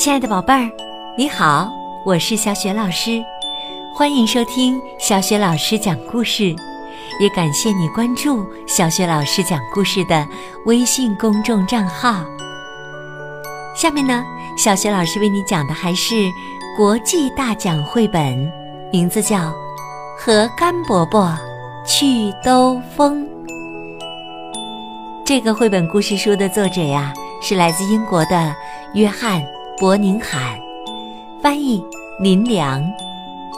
[0.00, 0.66] 亲爱的宝贝儿，
[1.14, 1.70] 你好，
[2.06, 3.22] 我是小雪老师，
[3.94, 6.56] 欢迎收听小雪老师讲故事，
[7.20, 10.26] 也感谢你关注小雪老师讲故事的
[10.64, 12.24] 微信公众账号。
[13.76, 14.24] 下面呢，
[14.56, 16.14] 小雪老师为你讲的还是
[16.78, 18.50] 国际大奖绘本，
[18.90, 19.36] 名字叫
[20.16, 21.38] 《和甘伯伯
[21.84, 23.22] 去兜风》。
[25.26, 27.12] 这个绘本故事书的作者呀，
[27.42, 28.56] 是来自英国的
[28.94, 29.44] 约翰。
[29.80, 30.60] 伯宁罕，
[31.42, 31.82] 翻译
[32.18, 32.84] 林良，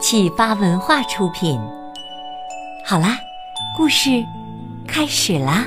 [0.00, 1.60] 启发文化出品。
[2.86, 3.18] 好啦，
[3.76, 4.24] 故事
[4.86, 5.64] 开始啦。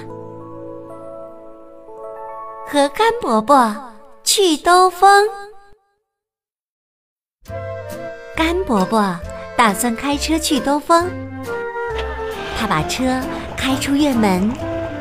[2.66, 3.76] 和甘伯伯
[4.24, 5.28] 去兜风。
[8.34, 9.20] 甘伯伯
[9.58, 11.10] 打算开车去兜风。
[12.58, 13.22] 他把车
[13.58, 14.50] 开出院门，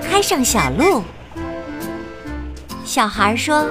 [0.03, 1.05] 开上小路。
[2.85, 3.65] 小孩说。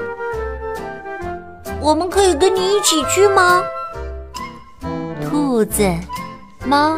[1.85, 3.61] 我们可以跟你一起去吗？
[5.23, 5.87] 兔子、
[6.65, 6.97] 猫、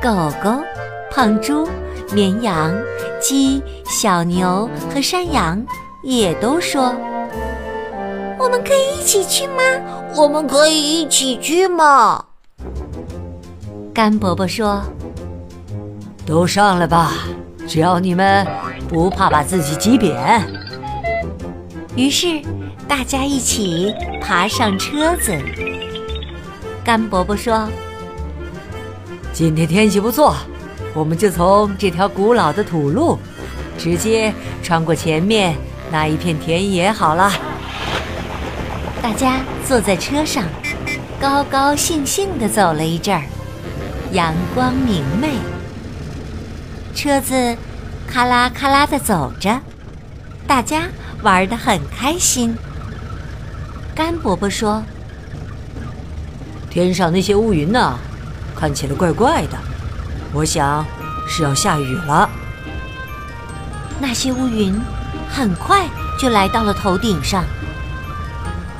[0.00, 0.62] 狗狗、
[1.10, 1.68] 胖猪、
[2.12, 2.72] 绵羊、
[3.20, 5.60] 鸡、小牛和山羊
[6.04, 6.94] 也都说
[8.38, 9.60] ：“我们可以一起去吗？
[10.14, 12.24] 我们可以一起去吗？”
[13.92, 14.80] 甘伯伯说
[16.24, 17.10] ：“都上来吧，
[17.66, 18.46] 只要你们
[18.88, 20.16] 不怕把自己挤扁。”
[21.96, 22.40] 于是。
[22.88, 25.36] 大家一起爬上车子。
[26.84, 27.68] 甘伯伯说
[29.32, 30.36] ：“今天天气不错，
[30.94, 33.18] 我们就从这条古老的土路，
[33.76, 35.56] 直接穿过前面
[35.90, 37.32] 那一片田野好了。”
[39.02, 40.44] 大家坐在车上，
[41.20, 43.22] 高高兴兴地走了一阵儿，
[44.12, 45.34] 阳光明媚，
[46.94, 47.56] 车子
[48.06, 49.60] 咔啦咔啦地走着，
[50.46, 50.82] 大家
[51.22, 52.56] 玩得很开心。
[53.94, 54.82] 甘伯伯说
[56.70, 57.98] ：“天上那些乌云呢，
[58.56, 59.58] 看起来怪怪的，
[60.32, 60.84] 我想
[61.28, 62.28] 是要下雨了。”
[64.00, 64.74] 那些乌云
[65.28, 65.86] 很快
[66.18, 67.44] 就来到了头顶上。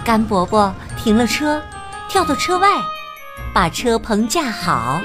[0.03, 1.63] 甘伯伯停了车，
[2.09, 2.69] 跳到车外，
[3.53, 5.01] 把车棚架好，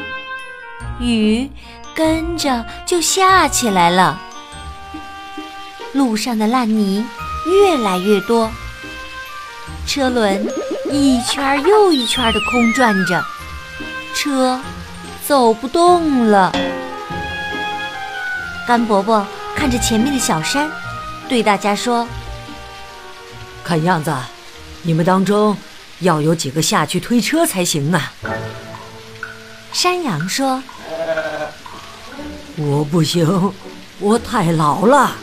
[0.99, 1.51] 雨
[1.93, 4.19] 跟着就下起来了。
[5.93, 7.05] 路上的烂泥
[7.45, 8.49] 越来越多。
[9.85, 10.45] 车轮
[10.91, 13.23] 一圈又一圈的空转着，
[14.13, 14.59] 车
[15.25, 16.51] 走不动了。
[18.67, 20.69] 甘伯伯看着前面的小山，
[21.29, 22.07] 对大家说
[23.63, 24.13] ：“看样子，
[24.81, 25.55] 你们当中
[25.99, 28.11] 要有几个下去推车才行啊。”
[29.71, 30.61] 山羊说
[32.57, 33.53] ：“我不行，
[33.99, 35.15] 我太老了。”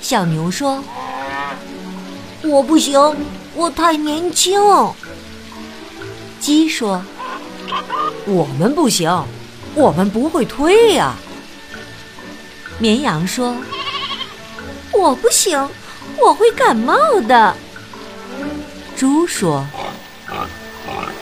[0.00, 0.82] 小牛说。
[2.42, 2.98] 我不行，
[3.54, 4.60] 我太年轻。
[6.40, 7.02] 鸡说
[8.26, 9.10] ：“我们不行，
[9.74, 11.14] 我们不会推呀。”
[12.78, 13.54] 绵羊说
[14.92, 15.68] ：“我不行，
[16.18, 16.96] 我会感冒
[17.28, 17.54] 的。”
[18.96, 19.66] 猪说：“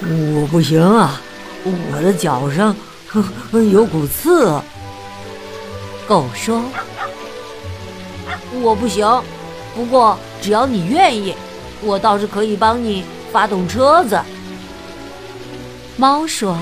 [0.03, 1.21] 我不行啊，
[1.65, 2.75] 我的脚上
[3.73, 4.61] 有股刺。”
[6.07, 6.63] 狗说
[8.63, 9.05] ：“我不行。”
[9.79, 11.33] 不过，只要你愿意，
[11.83, 14.21] 我倒是可以帮你发动车子。
[15.97, 16.59] 猫说：“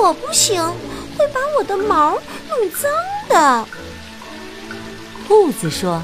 [0.00, 0.64] 我不行，
[1.18, 2.12] 会把我的毛
[2.48, 2.90] 弄脏
[3.28, 3.66] 的。”
[5.28, 6.02] 兔子说：“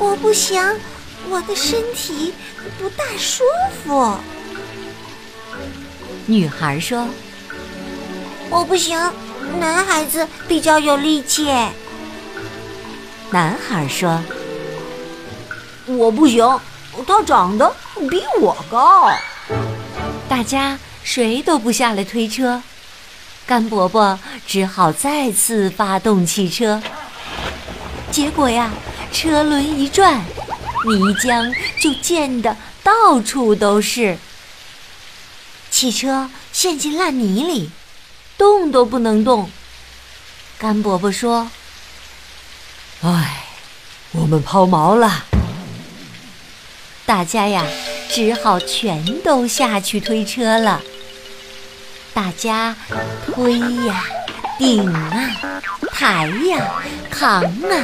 [0.00, 0.62] 我不行，
[1.28, 2.32] 我的身体
[2.78, 3.44] 不大舒
[3.84, 4.14] 服。”
[6.24, 7.06] 女孩说
[8.48, 8.98] ：“我不行，
[9.60, 11.52] 男孩子比较有力气。”
[13.30, 14.22] 男孩说
[15.84, 16.42] ：“我不行，
[17.06, 17.70] 他长得
[18.08, 19.10] 比我高。”
[20.30, 22.62] 大家谁都不下来推车，
[23.44, 26.82] 甘伯伯只好再次发动汽车。
[28.10, 28.70] 结果呀，
[29.12, 30.24] 车轮一转，
[30.86, 34.16] 泥浆就溅得到处都是。
[35.70, 37.70] 汽车陷进烂泥里，
[38.38, 39.50] 动都不能动。
[40.56, 41.50] 甘伯伯说。
[43.00, 43.44] 唉，
[44.10, 45.24] 我们抛锚了。
[47.06, 47.64] 大家呀，
[48.10, 50.80] 只好全都下去推车了。
[52.12, 52.74] 大家
[53.24, 53.56] 推
[53.86, 54.04] 呀，
[54.58, 55.30] 顶啊，
[55.92, 56.72] 抬呀，
[57.08, 57.74] 扛啊，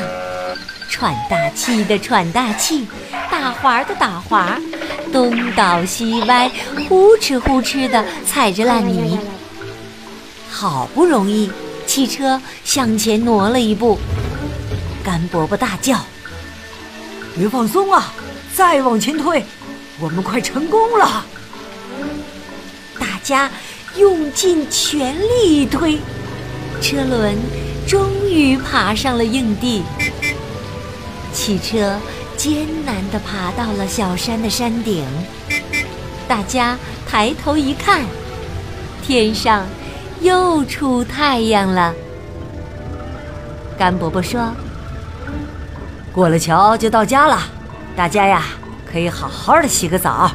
[0.90, 2.84] 喘大气的喘大气，
[3.30, 4.58] 打滑的打滑，
[5.12, 6.50] 东倒西歪，
[6.88, 9.16] 呼哧呼哧的踩着烂泥。
[10.50, 11.52] 好不容易，
[11.86, 13.96] 汽车向前挪了一步。
[15.04, 16.00] 甘伯伯大叫
[17.36, 18.12] ：“别放松啊！
[18.56, 19.44] 再往前推，
[20.00, 21.26] 我们快成功了！
[22.98, 23.50] 大家
[23.96, 25.98] 用尽全力一推，
[26.80, 27.36] 车轮
[27.86, 29.82] 终于爬上了硬地。
[31.34, 31.98] 汽车
[32.36, 35.04] 艰难地爬到了小山的山顶。
[36.26, 38.02] 大家抬头一看，
[39.02, 39.66] 天上
[40.22, 41.92] 又出太阳了。
[43.76, 44.54] 甘伯伯说
[46.14, 47.40] ：“过了桥就到家了，
[47.96, 48.42] 大家呀
[48.90, 50.30] 可以好好的洗个澡。”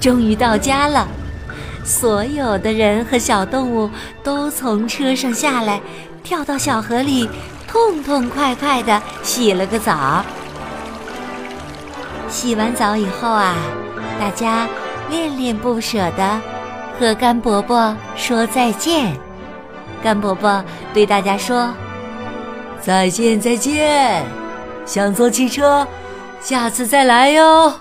[0.00, 1.06] 终于到家了，
[1.84, 3.88] 所有的人和小动物
[4.24, 5.80] 都从车上下来，
[6.24, 7.28] 跳到小河里，
[7.68, 10.24] 痛痛快快的洗了个澡。
[12.28, 13.54] 洗完澡以后啊，
[14.18, 14.66] 大家
[15.10, 16.40] 恋恋不舍的
[16.98, 19.14] 和甘伯伯说再见。
[20.02, 20.64] 甘伯伯
[20.94, 21.68] 对大家说
[22.82, 24.24] ：“再见，再见！
[24.86, 25.86] 想坐汽车，
[26.40, 27.72] 下次再来哟。”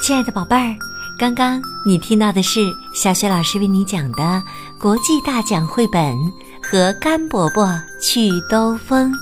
[0.00, 0.76] 亲爱的宝贝儿，
[1.18, 2.60] 刚刚你听到的是
[2.94, 4.40] 小雪老师为你讲的
[4.80, 6.14] 国际大奖绘本
[6.62, 7.68] 《和甘伯伯
[8.00, 9.12] 去兜风》。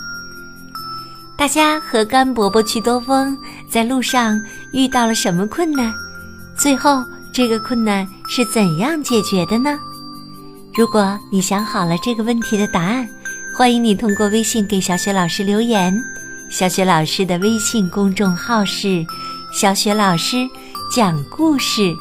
[1.39, 3.37] 大家和甘伯伯去兜风，
[3.67, 4.39] 在路上
[4.75, 5.91] 遇到了什么困难？
[6.57, 7.03] 最后
[7.33, 9.79] 这个困难是怎样解决的呢？
[10.75, 13.09] 如果你想好了这个问题的答案，
[13.57, 16.01] 欢迎你通过微信给小雪老师留言。
[16.51, 19.05] 小雪老师的微信公众号是
[19.53, 20.49] “小雪老师
[20.95, 21.95] 讲故事”，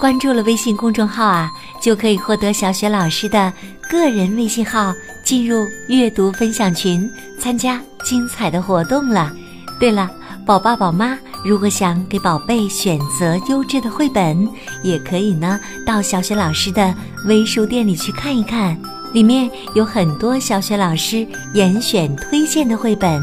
[0.00, 1.50] 关注了微信公众号啊，
[1.80, 3.52] 就可以获得小雪老师的
[3.90, 4.94] 个人微信号，
[5.24, 9.32] 进入阅读分享群，参加精彩的活动了。
[9.80, 10.08] 对了，
[10.46, 14.48] 宝爸宝妈如果想给宝贝选择优质的绘本，
[14.82, 16.94] 也可以呢到小雪老师的
[17.26, 18.78] 微书店里去看一看，
[19.12, 23.20] 里面有很多小雪老师严选推荐的绘本。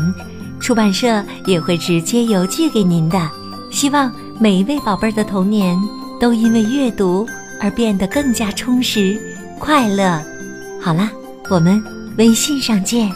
[0.60, 3.30] 出版社也会直接邮寄给您的。
[3.72, 5.78] 希望每一位宝贝儿的童年
[6.20, 7.26] 都因为阅读
[7.62, 9.18] 而变得更加充实、
[9.58, 10.22] 快乐。
[10.82, 11.10] 好啦，
[11.50, 11.82] 我们
[12.18, 13.10] 微信上见。